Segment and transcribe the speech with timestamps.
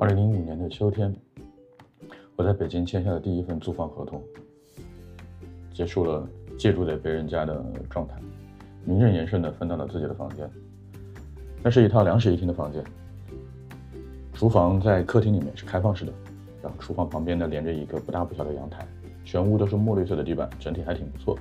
[0.00, 1.14] 二零零五年的秋天，
[2.34, 4.22] 我在北京签下了第一份租房合同，
[5.74, 6.26] 结束了
[6.58, 8.16] 借住在别人家的状态，
[8.82, 10.50] 名正言顺的分到了自己的房间。
[11.62, 12.82] 那是一套两室一厅的房间，
[14.32, 16.12] 厨房在客厅里面是开放式的，
[16.62, 18.88] 然后厨房旁边呢连着一个不大不小的阳台，
[19.22, 21.38] 全屋都是墨绿色的地板，整体还挺不错。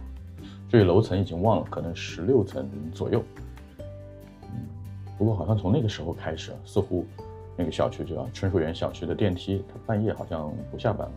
[0.68, 3.24] 至于楼层已经忘了，可能十六层左右。
[5.18, 7.06] 不过好像从那个时候开始，似乎。
[7.60, 11.14] 那个小区叫春树园小区的电梯，它半夜好像不下班了，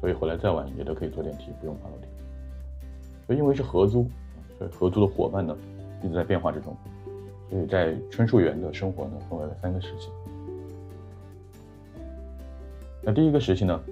[0.00, 2.06] 所以回来再晚也都可以坐电梯，不用爬楼梯。
[3.26, 4.06] 所以因为是合租，
[4.56, 5.56] 所以合租的伙伴呢
[6.04, 6.76] 一直在变化之中，
[7.50, 10.08] 所以在春树园的生活呢分为了三个时期。
[13.02, 13.82] 那第一个时期呢，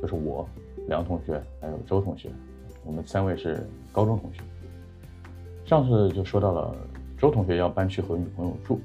[0.00, 0.48] 就是我
[0.86, 2.30] 梁同学还有周同学，
[2.84, 4.40] 我们三位是高中同学。
[5.66, 6.76] 上次就说到了
[7.18, 8.80] 周同学要搬去和女朋友住。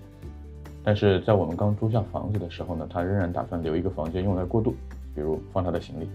[0.89, 4.71] 但是在我们刚租下房子的时候呢，他仍然打算留一个房间用来过渡，
[5.13, 6.09] 比如放他的行李，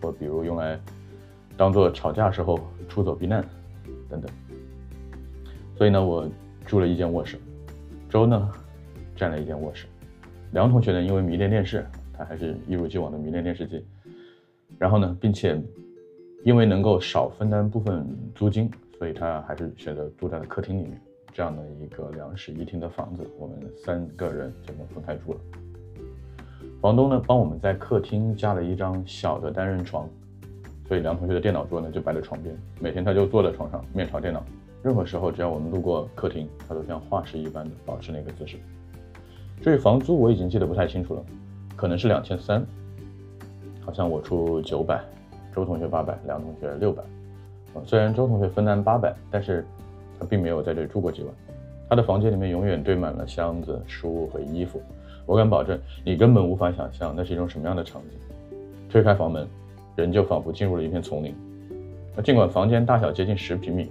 [0.00, 0.78] 或比如用来
[1.56, 2.56] 当做吵架时候
[2.88, 3.44] 出走避难
[4.08, 4.30] 等等。
[5.76, 6.30] 所以呢，我
[6.64, 7.40] 住了一间卧室，
[8.08, 8.48] 周呢
[9.16, 9.86] 占了一间卧室，
[10.52, 13.84] 梁同学呢因为迷恋电视，他还是一如既往的迷恋电视机。
[14.78, 15.60] 然后呢，并且
[16.44, 21.00] 因为能够少分担部分租金，所以他还是选择住在了客厅里面。
[21.32, 25.40] 这样的一个两室一厅的房子，我们三个人就能分开住了。
[26.80, 30.08] 房东呢，帮我们在客厅加了一张小的单人床，
[30.88, 34.42] 所以梁同学的电脑桌呢就摆在床边，每天他就坐在床上面朝电脑，
[34.82, 38.56] 任何时候只要我们路过客厅，他都像画师一般的保持那个姿势。
[39.62, 41.24] 至于房租，我已经记得不太清楚了，
[41.76, 42.64] 可能是两千三，
[43.84, 45.02] 好像我出九百，
[45.54, 47.02] 周同学八百，梁同学六百。
[47.84, 49.64] 虽然周同学分担八百，但是。
[50.20, 51.34] 他并没有在这里住过几晚，
[51.88, 54.80] 他的房间里面永远堆满了箱子、书和衣服，
[55.24, 58.18] 我敢保证你根本无法想象那是一种什么样的场景。
[58.90, 59.48] 推开房门，
[59.96, 61.34] 人就仿佛进入了一片丛林。
[62.14, 63.90] 那尽管房间大小接近十平米，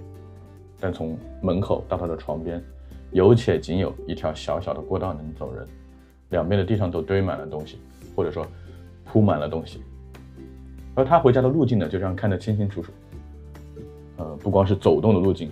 [0.78, 2.62] 但从门口到他的床边，
[3.10, 5.66] 有且仅有一条小小的过道能走人，
[6.28, 7.78] 两边的地上都堆满了东西，
[8.14, 8.46] 或者说
[9.04, 9.82] 铺满了东西。
[10.94, 12.92] 而他回家的路径呢，就这样看得清清楚楚。
[14.18, 15.50] 呃，不光是走动的路径。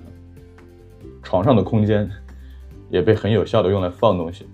[1.28, 2.10] 床上的空间
[2.88, 4.46] 也被很有效的用来放东西。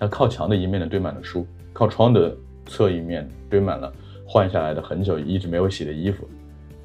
[0.00, 2.36] 那靠墙的一面呢堆满了书，靠窗的
[2.66, 3.92] 侧一面堆满了
[4.26, 6.28] 换下来的很久一直没有洗的衣服，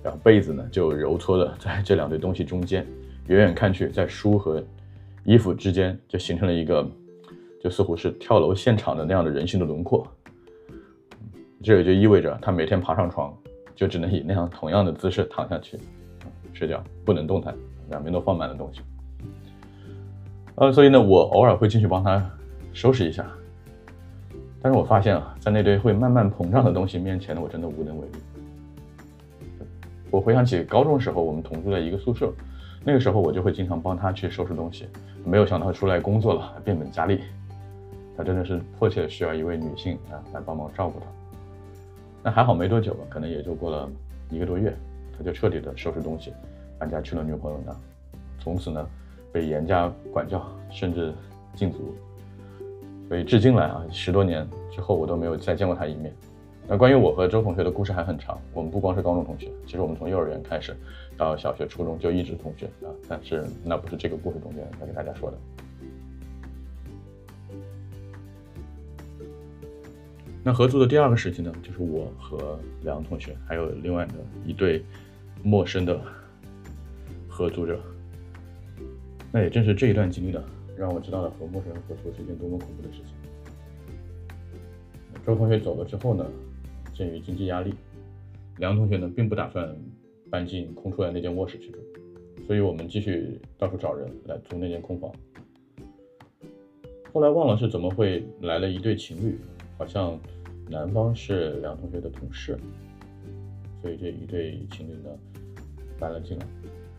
[0.03, 2.85] 然后被子呢就揉搓的 在这两堆东西中间，
[3.25, 4.63] 远远看去，在书和
[5.23, 6.87] 衣服之间就形成了一个，
[7.63, 10.05] 就似乎是跳楼现场的那样的人性的轮廓。
[11.63, 13.35] 这也就意味着他每天爬上床
[13.75, 15.75] 就只能以那样同样的姿势躺下去
[16.53, 17.55] 睡觉，不能动弹。
[17.89, 18.81] 两边都放满了东西，
[20.55, 22.23] 呃，所以呢，我偶尔会进去帮他
[22.73, 23.25] 收拾一下。
[24.61, 28.13] 但是我发现啊，在那堆会慢慢膨胀的东西面前呢，我真的无能为力。
[30.09, 32.33] 我回想起高中时候，我们同住在一个宿舍，
[32.83, 34.87] 那个时候我就会经常帮他去收拾东西。
[35.23, 37.19] 没有想到出来工作了，变本加厉，
[38.17, 41.05] 他真的是迫切需要一位女性啊来帮忙照顾他。
[42.23, 43.87] 那还好没多久吧，可能也就过了
[44.31, 44.75] 一个多月，
[45.17, 46.33] 他就彻底的收拾东西。
[46.77, 47.75] 搬家去了女朋友那，
[48.39, 48.87] 从此呢，
[49.31, 51.13] 被严加管教，甚至
[51.55, 51.95] 禁足。
[53.07, 56.13] 所以至今来啊，十多年之后，我都没有再见过他一面。
[56.67, 60.75] 那关于我和周同学的故事还很长，我们不光是高中同学，其实我们从幼儿园开始
[61.15, 62.89] 到小学、初中就一直同学啊。
[63.07, 65.37] 但是那不是这个故事中间要给大家说的。
[70.43, 74.13] 那合租的第二个时期呢，就是我和梁同学还有另外的
[74.43, 74.83] 一对
[75.43, 75.99] 陌生的。
[77.35, 77.77] 合租者，
[79.29, 80.41] 那也正是这一段经历呢，
[80.77, 83.13] 让我知道了和陌生人合租是一件多么恐怖的事情。
[85.25, 86.25] 周同学走了之后呢，
[86.93, 87.73] 鉴于经济压力，
[88.55, 89.75] 梁同学呢并不打算
[90.31, 91.79] 搬进空出来那间卧室去住，
[92.47, 95.11] 所以我们继续到处找人来租那间空房。
[97.11, 99.37] 后来忘了是怎么会来了一对情侣，
[99.77, 100.17] 好像
[100.69, 102.57] 男方是梁同学的同事，
[103.81, 105.09] 所以这一对情侣呢
[105.99, 106.45] 搬了进来。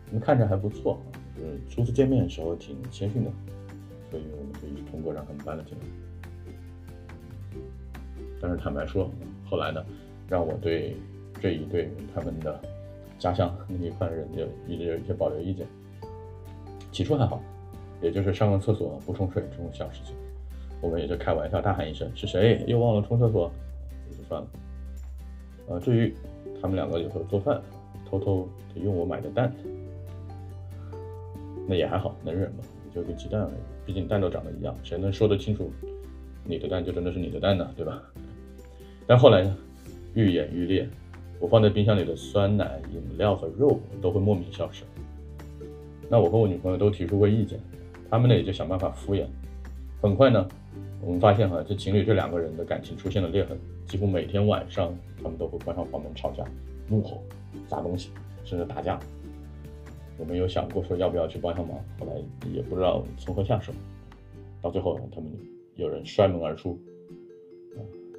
[0.09, 0.97] 我们看着还不错，
[1.35, 3.31] 就是初次见面的时候挺谦逊的，
[4.09, 5.83] 所以我们就一直通过让他们搬了进来。
[8.41, 9.09] 但是坦白说，
[9.49, 9.83] 后来呢，
[10.29, 10.95] 让我对
[11.41, 12.59] 这一对他们的
[13.19, 15.67] 家乡那一块人就一直有一些保留意见。
[16.91, 17.41] 起初还好，
[18.01, 20.15] 也就是上个厕所不冲水这种小事情，
[20.81, 23.51] 我们也就开玩笑大喊一声：“是谁又忘了冲厕所？”
[24.09, 24.47] 也就算了。
[25.67, 26.15] 呃，至于
[26.61, 27.61] 他们两个有时候做饭，
[28.09, 29.53] 偷偷用我买的蛋。
[31.67, 32.63] 那也还好，能忍嘛，
[32.95, 33.59] 就个鸡蛋而已。
[33.85, 35.69] 毕竟蛋都长得一样，谁能说得清楚
[36.45, 38.01] 你的蛋就真的是你的蛋呢，对吧？
[39.05, 39.57] 但后来呢，
[40.13, 40.87] 愈演愈烈，
[41.39, 44.83] 我放在冰箱里的酸奶、饮料和肉都会莫名消失。
[46.09, 47.59] 那我和我女朋友都提出过意见，
[48.09, 49.25] 他们呢也就想办法敷衍。
[50.01, 50.47] 很快呢，
[51.01, 56.45] 我们发现哈，这情侣这两个人的感情出现了裂痕，几乎每天晚上他们都会关上房门吵架、
[56.87, 57.21] 怒吼、
[57.67, 58.09] 砸东西，
[58.45, 58.97] 甚至打架。
[60.17, 62.13] 我们有想过说要不要去帮上忙，后来
[62.51, 63.71] 也不知道从何下手。
[64.61, 65.31] 到最后，他们
[65.75, 66.77] 有人摔门而出，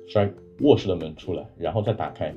[0.06, 0.30] 摔
[0.60, 2.32] 卧室的门出来，然后再打开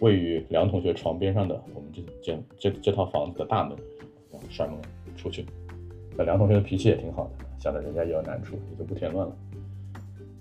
[0.00, 3.76] 位于梁同学床边上的我们这间这这套房子的大门。
[4.48, 4.74] 摔门
[5.18, 5.44] 出去，
[6.16, 9.36] 那梁同学的脾气也挺好的，想着人家也有难处，也就不添乱了。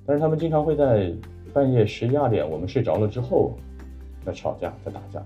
[0.05, 1.13] 但是他们经常会在
[1.53, 3.51] 半夜十一二点，我们睡着了之后，
[4.25, 5.21] 在吵架，在打架，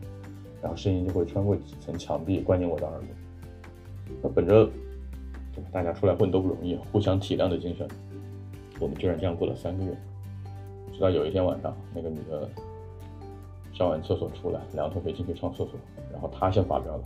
[0.59, 3.07] 然后声音就会穿过几层墙壁，灌进我的耳朵。
[4.29, 4.69] 本着
[5.71, 7.87] 大家出来混都不容易，互相体谅的精神，
[8.79, 9.95] 我们居然这样过了三个月。
[10.93, 12.47] 直到有一天晚上，那个女的
[13.73, 15.71] 上完厕所出来，梁同学进去上厕所，
[16.11, 17.03] 然后她先发飙了。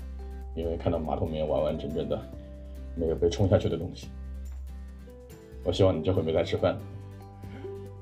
[0.55, 2.19] 因为看到马桶里面完完整整的
[2.95, 4.07] 没有被冲下去的东西，
[5.63, 6.75] 我希望你这回没在吃饭。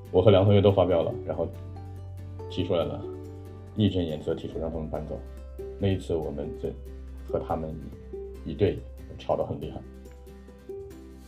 [0.09, 1.45] 我和梁同学都发飙了，然后
[2.49, 3.01] 提出来了，
[3.75, 5.19] 义正言辞提出让他们搬走。
[5.77, 6.71] 那一次我们这
[7.27, 7.69] 和他们
[8.45, 8.79] 一对
[9.17, 9.79] 吵得很厉害，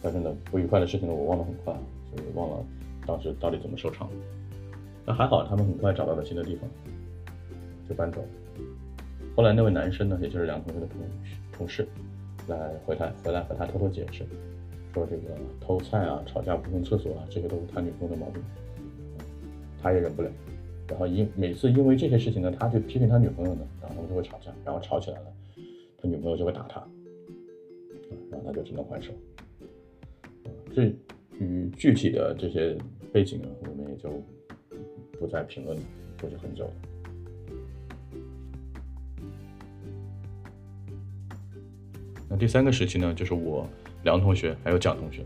[0.02, 1.74] 但是呢，不愉快的事情呢我忘得很快，
[2.10, 2.66] 所以忘了
[3.06, 4.10] 当时到底怎么收场。
[5.06, 6.70] 但还好，他们很快找到了新的地方，
[7.88, 8.22] 就搬走。
[9.36, 10.98] 后来那位男生呢，也就是梁同学的同
[11.54, 11.88] 同事，
[12.48, 14.26] 来回来回来和他偷偷解释，
[14.94, 18.42] 说这个偷菜啊、吵架不用厕所啊，这些都是他女朋友的毛病，
[19.82, 20.30] 他也忍不了。
[20.90, 25.26] 然后因每次因为这些事情呢，他就批评他女朋友呢，然后他们就会吵架，然后吵起来了，
[26.02, 26.82] 他女朋友就会打他，
[28.32, 29.14] 然后他就只能还手。
[30.74, 30.96] 至
[31.40, 32.78] 于具体的这些
[33.12, 34.10] 背景啊，我们也就
[35.20, 35.78] 不再评论，
[36.22, 36.72] 过去很久了。
[42.30, 43.68] 那第三个时期呢，就是我
[44.04, 45.26] 梁同学还有蒋同学，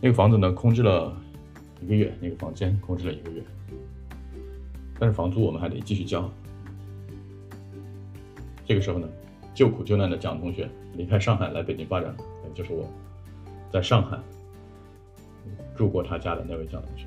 [0.00, 1.20] 那个房子呢空置了
[1.82, 3.42] 一个月，那个房间空置了一个月，
[4.98, 6.30] 但是房租我们还得继续交。
[8.64, 9.08] 这个时候呢，
[9.56, 10.68] 救苦救难的蒋同学
[10.98, 12.14] 离开上海来北京发展，
[12.44, 12.86] 也就是我
[13.72, 14.18] 在上海
[15.74, 17.06] 住过他家的那位蒋同学。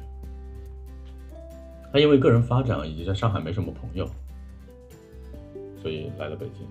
[1.94, 4.10] 他因为个人发展以及在上海没什么朋友，
[5.80, 6.68] 所以来了北京。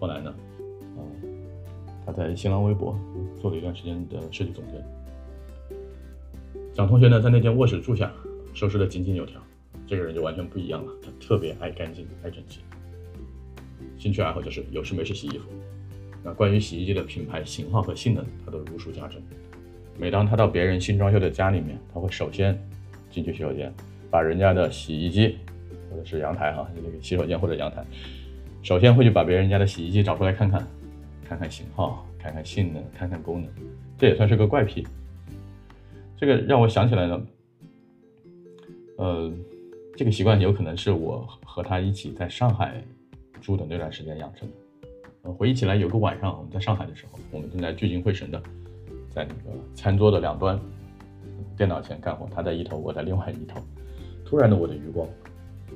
[0.00, 0.34] 后来呢？
[0.96, 1.00] 啊，
[2.04, 2.98] 他在新浪微博
[3.40, 4.84] 做了一段时间的设计总监。
[6.74, 8.12] 蒋同学呢，在那间卧室住下，
[8.52, 9.40] 收拾的井井有条。
[9.86, 12.58] 这个人就完全不一样了，他特别爱干净、爱整洁。
[13.98, 15.44] 兴趣爱好就是有事没事洗衣服。
[16.22, 19.22] 那关于洗衣机的品牌、型号和性能，他都如数家珍。
[19.98, 22.58] 每当他到别人新装修的家里面，他会首先
[23.10, 23.72] 进去洗手间，
[24.10, 25.36] 把人家的洗衣机
[25.90, 27.84] 或者是阳台哈，那个洗手间或者阳台。
[28.62, 30.66] 首先会去把别人家的洗衣机找出来看看，
[31.24, 33.50] 看看型号，看看性能，看看功能，
[33.96, 34.86] 这也算是个怪癖。
[36.16, 37.26] 这个让我想起来了，
[38.96, 39.32] 呃，
[39.96, 42.82] 这个习惯有可能是我和他一起在上海
[43.40, 44.54] 住的那段时间养成的。
[45.22, 48.40] 呃，回忆起来，有个晚上我们在上海的时候，我们正在聚精会神的
[49.10, 50.58] 在那个餐桌的两端
[51.56, 53.60] 电脑前干活，他在一头，我在另外一头。
[54.24, 55.08] 突然呢，我的余光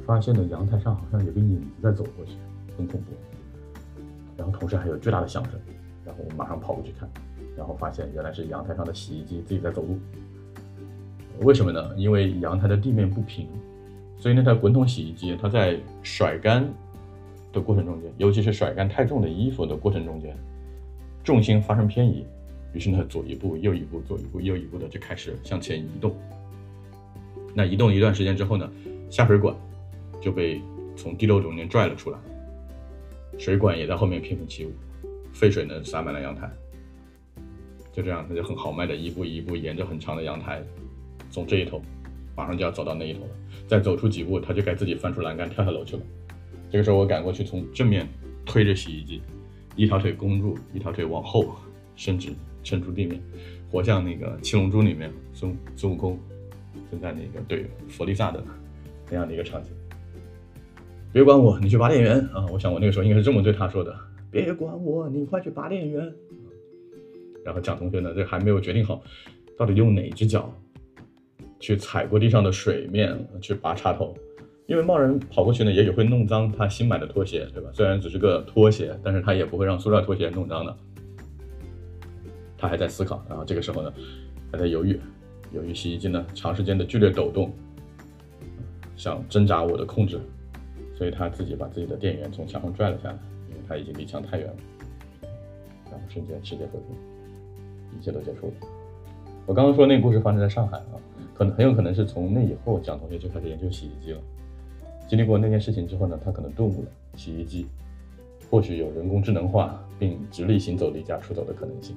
[0.07, 2.33] 发现了阳台上好像有个影子在走过去。
[2.75, 3.12] 很恐怖，
[4.35, 5.61] 然后同时还有巨大的响声，
[6.07, 7.07] 然后我马上跑过去看，
[7.54, 9.99] 然后发现原来是阳台上的洗衣机自己在走路。
[11.42, 11.95] 为什么呢？
[11.99, 13.47] 因为阳台的地面不平，
[14.16, 16.66] 所以那台滚筒洗衣机它在甩干
[17.52, 20.37] 的过程中间，尤其是甩干太重的衣服的过程中间，
[21.23, 22.25] 重心发生偏移，
[22.73, 26.16] 于是呢左一步右一步，左一步右一步的就开始向前移动。
[27.54, 28.71] 那移动一段时间之后呢，
[29.11, 29.54] 下水管
[30.21, 30.61] 就被
[30.97, 32.18] 从地漏中间拽了出来。
[33.38, 34.73] 水管也在后面翩翩起舞，
[35.32, 36.50] 废水呢洒满了阳台。
[37.92, 40.62] 就这样，他就很豪迈的一步一步沿着很长的阳台，
[41.30, 41.82] 从这一头，
[42.35, 43.30] 马上就要走到那一头了。
[43.68, 46.02] 再走出几步，他就该自己翻出栏杆跳下楼去了。
[46.73, 48.09] 这个时候，我赶过去，从正面
[48.47, 49.21] 推着洗衣机，
[49.76, 51.55] 一条腿弓住，一条腿往后
[51.97, 52.31] 伸直，
[52.64, 53.21] 撑住地面，
[53.71, 56.19] 活像那个七龙珠里面孙孙悟空
[56.91, 58.43] 正在那个对弗利萨的
[59.11, 59.71] 那样的一个场景。
[61.12, 62.47] 别管我，你去拔电源啊！
[62.50, 63.95] 我想我那个时候应该是这么对他说的：
[64.31, 66.11] 别管我，你快去拔电源。
[67.45, 69.02] 然后蒋同学呢，这还没有决定好，
[69.59, 70.50] 到底用哪只脚
[71.61, 74.17] 去踩过地上的水面去拔插头，
[74.73, 77.69] 因为贸然跑过去呢，也许会弄脏他新买的拖鞋，对吧？
[77.75, 80.75] 虽然只是个拖鞋，但是他也不会让塑料拖鞋弄脏的。
[82.57, 83.93] 他还在思考，然后这个时候呢，
[84.50, 84.99] 还在犹豫，
[85.52, 87.52] 由于洗衣机呢长时间的剧烈抖动，
[88.97, 90.19] 想挣扎我的控制，
[90.97, 93.19] 所以他自己把自己的电源从墙上拽了下来，
[93.50, 94.57] 因为他已经离墙太远了。
[95.91, 96.97] 然后瞬间世界和平，
[98.00, 98.55] 一切都结束了。
[99.45, 100.97] 我刚刚说那个故事发生在上海啊，
[101.35, 104.21] 可能很有可能是从那以后蒋同学就开始研究洗衣机了。
[105.12, 107.66] 经历过那件事情之后呢，他可能顿悟了，洗衣机
[108.50, 111.95] 或许有人工智能化并直立行走、离家出走的可能性。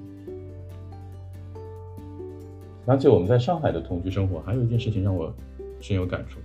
[2.86, 5.34] 而且我们在上海的同居生活，还有一件事情让我
[5.80, 6.42] 深有感触。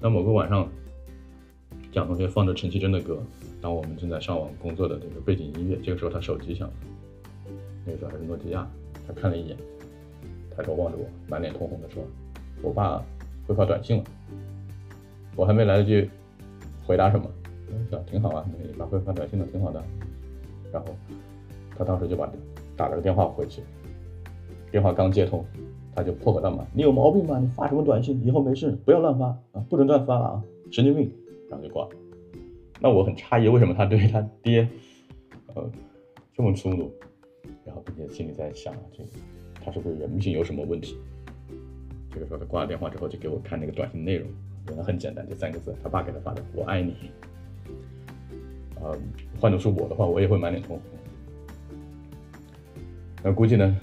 [0.00, 0.66] 那某个晚上，
[1.92, 3.22] 蒋同学放着陈绮贞的歌，
[3.60, 6.74] 当我们正在上网工作的这个背景音乐，这个时候他手机响了，
[7.84, 8.66] 那个时候还是诺基亚，
[9.06, 9.54] 他看了一眼，
[10.56, 12.02] 抬头望着我，满脸通红的说
[12.64, 13.04] ：“我爸
[13.46, 14.04] 会发短信了。”
[15.38, 16.10] 我还没来得及
[16.84, 17.30] 回答什么，
[17.88, 19.80] 想挺好啊，你爸会发短信的，挺好的。
[20.72, 20.88] 然后
[21.76, 22.28] 他当时就把
[22.76, 23.62] 打了个电话回去，
[24.72, 25.44] 电话刚接通。
[25.94, 27.40] 他就破口大骂：“你有毛病吗？
[27.40, 28.20] 你发什么短信？
[28.24, 31.10] 以后没事不要乱发啊，不准乱发了啊，神经病！”
[31.50, 31.90] 然后就挂了。
[32.80, 34.68] 那我很诧异，为什么他对他爹，
[35.54, 35.70] 呃，
[36.36, 36.92] 这么粗鲁？
[37.64, 39.08] 然后并且心里在想，这个
[39.64, 40.96] 他是不是人品有什么问题？
[42.12, 44.28] 这个时候他挂了电话之后，就给我看那个短信内容，
[44.68, 46.94] 原来很简单，就三个字：他爸给他发的“我爱你”。
[48.80, 48.96] 呃，
[49.40, 50.82] 换作是我的话，我也会满脸通红。
[53.22, 53.76] 那估计呢？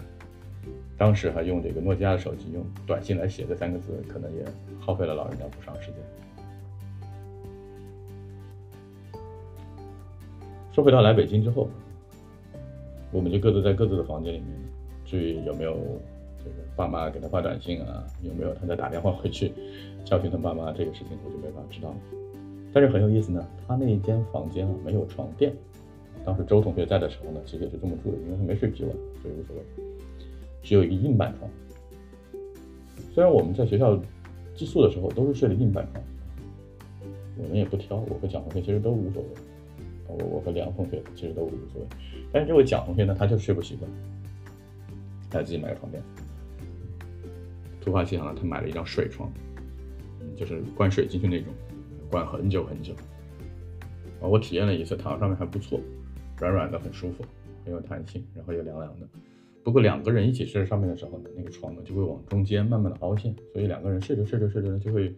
[0.98, 4.46] 当时还用这个诺基亚的手机，用短信来写这三个字，可能也
[4.80, 6.00] 耗费了老人家不少时间。
[10.72, 11.70] 说回到来北京之后，
[13.12, 14.48] 我们就各自在各自的房间里面。
[15.06, 15.78] 至于有没有
[16.46, 19.52] 这个爸妈给他发短信啊，有没有他在打电话回去
[20.06, 21.96] 教训他爸妈，这个事情我就没法知道了。
[22.72, 25.52] 但是很有意思呢，他那一间房间啊没有床垫。
[26.24, 29.62] 当时周同学在的时候呢，其实也是这么住的，因为他没睡习惯，所以无所谓。
[30.62, 31.50] 只有一个硬板床。
[33.14, 33.98] 虽然我们在学校
[34.56, 36.04] 寄宿的时候都是睡的硬板床，
[37.38, 37.98] 我们也不挑。
[38.10, 39.30] 我和蒋同学其实都无所谓，
[40.08, 41.88] 我我和梁同学其实都无所谓。
[42.32, 43.90] 但是这位蒋同学呢，他就睡不习惯，
[45.30, 46.04] 他自己买个床垫。
[47.86, 49.32] 突发奇想呢，他买了一张水床，
[50.36, 51.54] 就是灌水进去那种，
[52.10, 52.94] 灌很久很久。
[54.20, 55.80] 啊，我体验了一次，躺上面还不错，
[56.40, 57.24] 软软的，很舒服，
[57.64, 59.08] 很有弹性，然后又凉凉的。
[59.64, 65.16] 不过两个人一起睡在上面的时候呢，那个床呢就会往中间慢慢的凹陷，所以两个人睡着睡着睡着呢，就会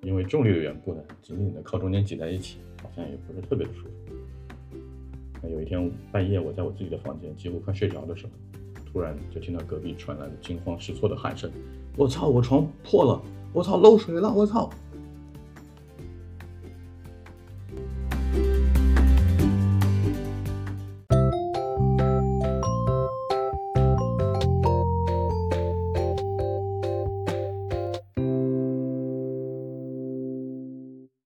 [0.00, 4.14] 因为重力的缘故呢，紧紧的靠中间挤在一起，好像也不是特别的舒服。
[5.50, 8.32] 有一天半夜，我在我自己的房间几乎快睡着的时候，
[8.92, 11.50] 突然就听到隔壁传来了惊慌失措的喊声
[11.96, 13.20] ：“我操，我床破了！
[13.52, 14.32] 我操，漏水了！
[14.32, 14.70] 我操！”